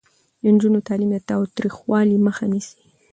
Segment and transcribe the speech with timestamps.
[0.41, 2.79] د نجونو تعلیم د تاوتریخوالي مخه نیسي.